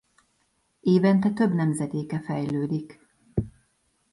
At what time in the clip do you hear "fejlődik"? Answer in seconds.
2.21-2.99